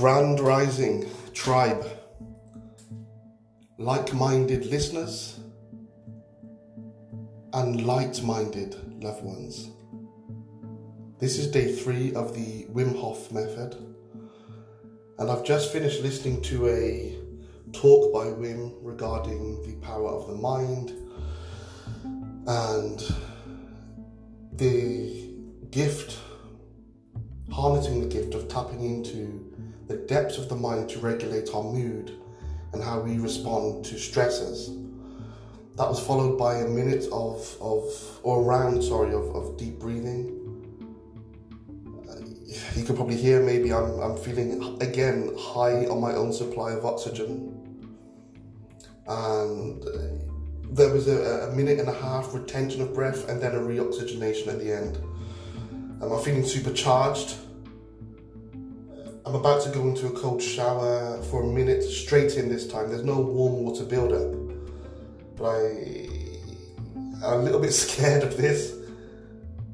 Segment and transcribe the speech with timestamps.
[0.00, 1.84] Grand Rising Tribe,
[3.76, 5.38] like minded listeners,
[7.52, 9.68] and light minded loved ones.
[11.18, 13.76] This is day three of the Wim Hof method,
[15.18, 17.18] and I've just finished listening to a
[17.74, 20.92] talk by Wim regarding the power of the mind
[22.46, 23.04] and
[24.54, 25.34] the
[25.70, 26.18] gift,
[27.52, 29.50] harnessing the gift of tapping into
[29.90, 32.16] the depths of the mind to regulate our mood
[32.72, 34.70] and how we respond to stresses.
[35.76, 40.36] That was followed by a minute of, of or round, sorry, of, of deep breathing.
[42.08, 42.20] Uh,
[42.76, 46.86] you can probably hear maybe I'm, I'm feeling again high on my own supply of
[46.86, 47.56] oxygen.
[49.08, 49.90] And uh,
[50.70, 54.46] there was a, a minute and a half retention of breath and then a reoxygenation
[54.46, 54.98] at the end.
[56.00, 57.34] Am I feeling supercharged?
[59.26, 62.88] I'm about to go into a cold shower for a minute, straight in this time.
[62.88, 64.32] There's no warm water build up.
[65.36, 66.08] But I,
[67.24, 68.74] I'm a little bit scared of this.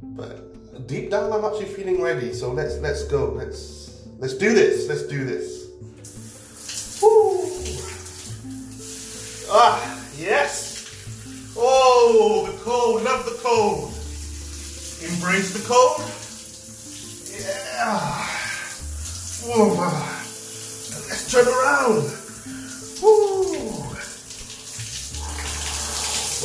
[0.02, 2.32] But deep down, I'm actually feeling ready.
[2.32, 3.32] So let's let's go.
[3.32, 4.88] Let's let's do this.
[4.88, 5.66] Let's do this.
[7.00, 7.40] Woo!
[9.48, 11.54] Ah, yes.
[11.56, 13.04] Oh, the cold.
[13.04, 13.92] Love the cold.
[15.08, 16.02] Embrace the cold.
[17.40, 18.35] Yeah.
[19.46, 19.78] Whoa.
[21.08, 22.02] Let's turn around.
[23.00, 23.86] Woo.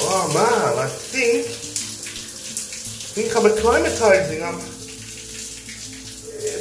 [0.04, 4.42] Oh man, I think I think I'm acclimatizing.
[4.46, 4.60] I'm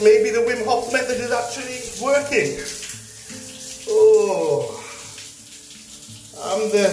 [0.03, 2.57] maybe the Wim Hof method is actually working.
[3.91, 4.83] Oh,
[6.43, 6.89] I'm the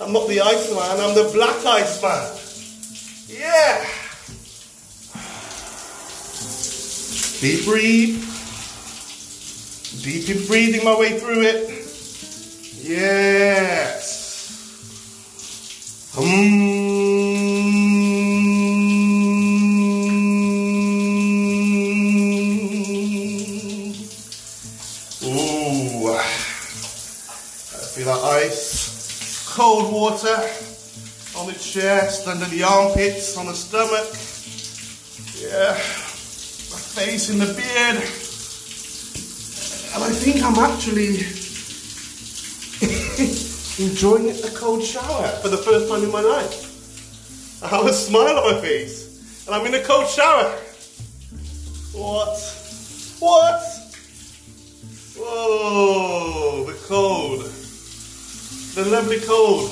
[0.00, 1.00] I'm not the ice man.
[1.00, 2.36] I'm the black ice man.
[3.26, 3.99] Yeah.
[7.40, 8.22] Deep breathe.
[10.02, 11.70] Deep in breathing my way through it.
[12.82, 14.10] Yes.
[16.12, 16.20] Hmm.
[25.24, 26.18] Ooh.
[27.94, 29.48] Feel that ice.
[29.48, 30.36] Cold water
[31.38, 34.14] on the chest, under the armpits, on the stomach.
[35.40, 36.09] Yeah.
[37.00, 37.96] Face in the beard.
[39.94, 41.24] And I think I'm actually
[43.88, 47.62] enjoying a cold shower for the first time in my life.
[47.64, 50.50] I have a smile on my face, and I'm in a cold shower.
[51.94, 52.36] What?
[53.18, 53.62] What?
[55.16, 57.50] Whoa, the cold.
[58.74, 59.70] The lovely cold.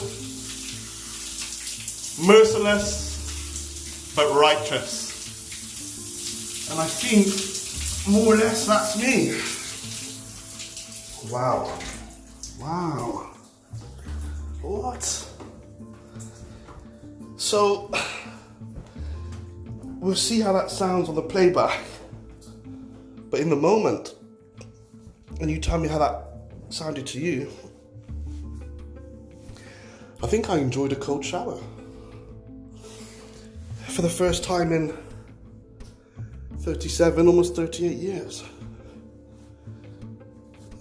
[2.26, 5.07] Merciless, but righteous.
[6.70, 9.38] And I think more or less that's me.
[11.32, 11.78] Wow.
[12.60, 13.30] Wow.
[14.62, 15.28] What?
[17.36, 17.90] So,
[20.00, 21.80] we'll see how that sounds on the playback.
[23.30, 24.14] But in the moment,
[25.40, 26.24] and you tell me how that
[26.68, 27.50] sounded to you,
[30.22, 31.58] I think I enjoyed a cold shower.
[33.86, 34.96] For the first time in
[36.68, 38.44] 37, almost 38 years.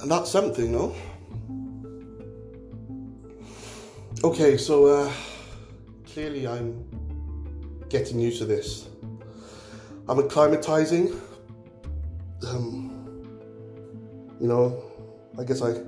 [0.01, 0.93] And that's something, no?
[4.21, 5.13] Okay, so uh,
[6.05, 6.83] clearly I'm
[7.87, 8.89] getting used to this.
[10.09, 11.17] I'm acclimatizing.
[12.45, 13.39] Um,
[14.41, 14.83] you know,
[15.39, 15.79] I guess I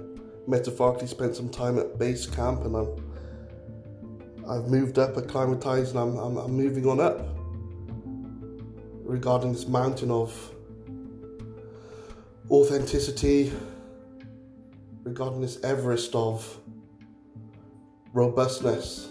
[0.47, 3.09] metaphorically spent some time at base camp and I'm
[4.47, 7.38] I've moved up, acclimatized, and I'm, I'm, I'm moving on up
[9.09, 10.53] regarding this mountain of
[12.51, 13.51] authenticity,
[15.03, 16.59] regarding this Everest of
[18.13, 19.09] robustness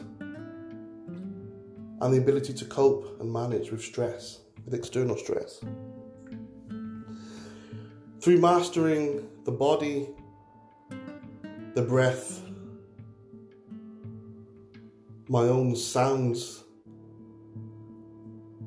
[2.01, 5.59] and the ability to cope and manage with stress, with external stress.
[8.21, 10.11] Through mastering the body,
[11.75, 12.41] the breath,
[15.29, 16.63] my own sounds,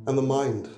[0.07, 0.69] and the mind.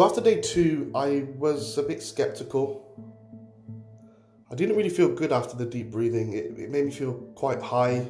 [0.00, 2.82] So after day two, I was a bit skeptical.
[4.50, 6.32] I didn't really feel good after the deep breathing.
[6.32, 8.06] It, it made me feel quite high.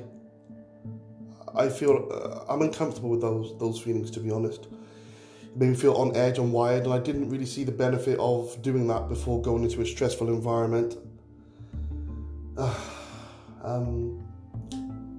[1.52, 4.66] I feel uh, I'm uncomfortable with those those feelings, to be honest.
[4.66, 8.20] It made me feel on edge, and wired, and I didn't really see the benefit
[8.20, 10.96] of doing that before going into a stressful environment.
[13.64, 14.24] um,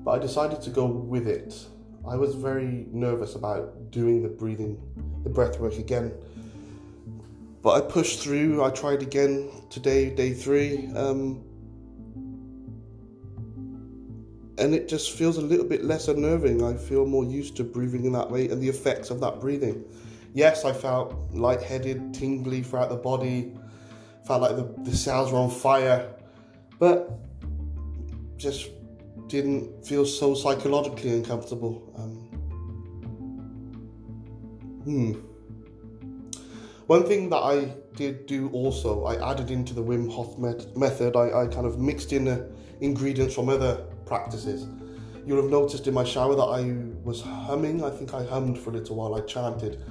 [0.06, 1.54] but I decided to go with it.
[2.08, 4.82] I was very nervous about doing the breathing,
[5.26, 6.14] the breath work again.
[7.62, 8.64] But I pushed through.
[8.64, 10.88] I tried again today, day three.
[10.96, 11.44] Um,
[14.58, 16.64] and it just feels a little bit less unnerving.
[16.64, 19.84] I feel more used to breathing in that way and the effects of that breathing.
[20.34, 23.54] Yes, I felt lightheaded, tingly throughout the body,
[24.26, 26.14] felt like the, the cells were on fire,
[26.80, 27.12] but
[28.38, 28.70] just
[29.28, 31.92] didn't feel so psychologically uncomfortable.
[31.98, 32.16] Um,
[34.84, 35.31] hmm.
[36.92, 41.16] One thing that I did do also, I added into the Wim Hof met- method,
[41.16, 42.46] I, I kind of mixed in uh,
[42.82, 44.68] ingredients from other practices.
[45.26, 46.64] You'll have noticed in my shower that I
[47.02, 47.82] was humming.
[47.82, 49.16] I think I hummed for a little while.
[49.16, 49.86] I chanted.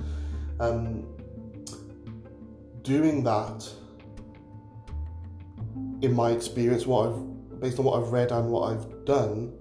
[0.61, 1.07] Um,
[2.83, 3.67] doing that,
[6.03, 9.59] in my experience, what I've based on what I've read and what I've done,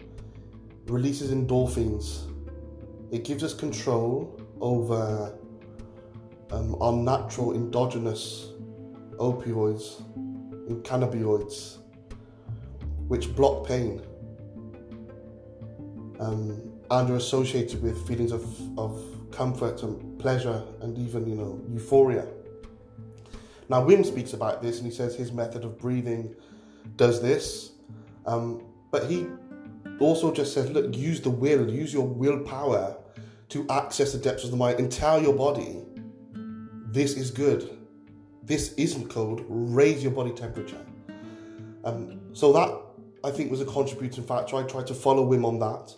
[0.88, 2.30] releases endorphins.
[3.14, 5.39] It gives us control over
[6.52, 8.52] um, natural endogenous
[9.18, 10.00] opioids
[10.68, 11.78] and cannabinoids,
[13.08, 14.02] which block pain
[16.20, 16.62] um,
[16.92, 19.02] and are associated with feelings of, of
[19.32, 22.28] comfort and pleasure and even, you know, euphoria.
[23.70, 26.36] Now, Wim speaks about this and he says his method of breathing
[26.96, 27.74] does this,
[28.26, 29.28] um, but he
[30.00, 32.98] also just says, look, use the will, use your willpower
[33.50, 35.84] to access the depths of the mind and tell your body,
[36.92, 37.78] this is good,
[38.44, 40.84] this isn't cold, raise your body temperature.
[41.84, 42.82] Um, so that
[43.24, 44.56] I think was a contributing factor.
[44.56, 45.94] I tried to follow him on that.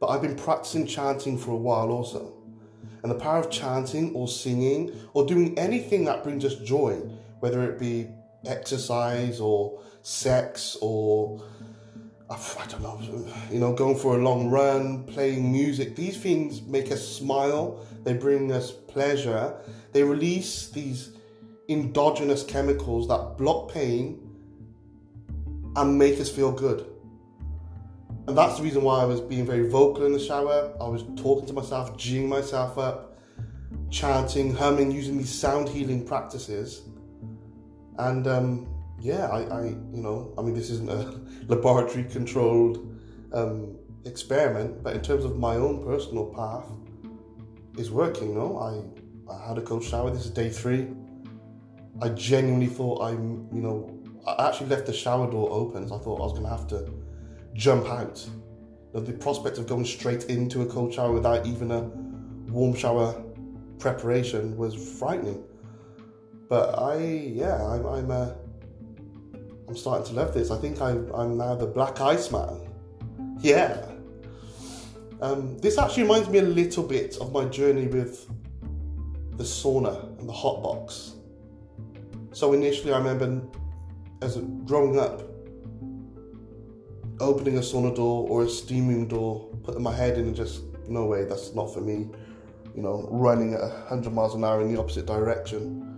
[0.00, 2.34] But I've been practicing chanting for a while also.
[3.02, 6.94] And the power of chanting or singing or doing anything that brings us joy,
[7.40, 8.08] whether it be
[8.46, 11.42] exercise or sex or
[12.30, 12.98] I don't know,
[13.50, 15.96] you know, going for a long run, playing music.
[15.96, 19.54] These things make us smile, they bring us pleasure,
[19.92, 21.16] they release these
[21.68, 24.18] endogenous chemicals that block pain
[25.76, 26.86] and make us feel good.
[28.26, 30.72] And that's the reason why I was being very vocal in the shower.
[30.80, 33.18] I was talking to myself, geeing myself up,
[33.90, 36.82] chanting, humming, using these sound healing practices.
[37.98, 38.71] And um,
[39.02, 41.20] yeah, I, I, you know, I mean, this isn't a
[41.52, 42.96] laboratory controlled
[43.32, 46.66] um, experiment, but in terms of my own personal path,
[47.76, 48.34] is working.
[48.34, 50.10] Know, I, I had a cold shower.
[50.10, 50.88] This is day three.
[52.00, 55.88] I genuinely thought I'm, you know, I actually left the shower door open.
[55.88, 56.92] So I thought I was going to have to
[57.54, 58.24] jump out.
[58.94, 61.80] The prospect of going straight into a cold shower without even a
[62.52, 63.22] warm shower
[63.78, 65.42] preparation was frightening.
[66.48, 68.32] But I, yeah, I'm, I'm, uh,
[69.72, 70.50] I'm starting to love this.
[70.50, 72.60] I think I'm, I'm now the black ice man.
[73.40, 73.82] Yeah.
[75.22, 78.28] Um, this actually reminds me a little bit of my journey with
[79.38, 81.14] the sauna and the hot box.
[82.32, 83.40] So initially, I remember
[84.20, 85.22] as a, growing up,
[87.18, 90.64] opening a sauna door or a steam room door, putting my head in and just,
[90.86, 92.10] no way, that's not for me.
[92.76, 95.91] You know, running at 100 miles an hour in the opposite direction.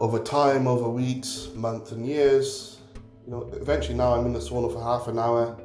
[0.00, 2.78] Over time, over weeks, months, and years,
[3.26, 5.60] you know, eventually now I'm in the sauna for half an hour,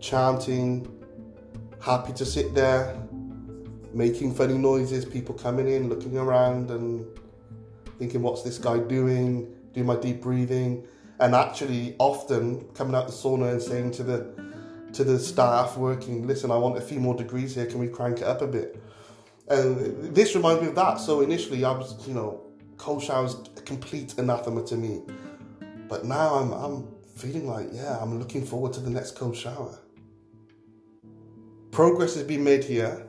[0.00, 0.88] chanting,
[1.80, 2.96] happy to sit there,
[3.92, 7.06] making funny noises, people coming in, looking around, and
[7.98, 9.54] thinking, what's this guy doing?
[9.74, 10.86] Doing my deep breathing
[11.20, 14.48] and actually often coming out the sauna and saying to the
[14.94, 17.66] to the staff working, listen, I want a few more degrees here.
[17.66, 18.82] Can we crank it up a bit?
[19.48, 20.98] And this reminds me of that.
[20.98, 22.40] So initially, I was, you know,
[22.78, 23.36] cold showers
[23.68, 25.02] complete anathema to me,
[25.88, 29.78] but now I'm I'm feeling like, yeah, I'm looking forward to the next cold shower.
[31.70, 33.06] Progress has been made here.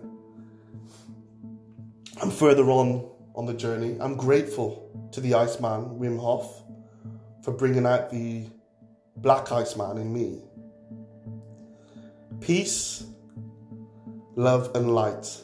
[2.22, 3.96] I'm further on on the journey.
[4.01, 4.70] I'm grateful
[5.13, 6.63] to the Iceman, Wim Hof,
[7.42, 8.46] for bringing out the
[9.16, 10.42] black ice man in me.
[12.42, 13.06] Peace,
[14.36, 15.42] love, and light